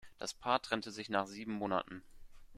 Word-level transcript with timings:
Das 0.17 0.33
Paar 0.33 0.59
trennte 0.63 0.89
sich 0.89 1.09
nach 1.09 1.27
sieben 1.27 1.53
Monaten. 1.53 2.01